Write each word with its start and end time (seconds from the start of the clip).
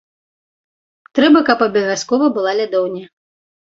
Трэба, 1.21 1.45
каб 1.51 1.59
абавязкова 1.69 2.35
была 2.41 2.51
лядоўня. 2.65 3.05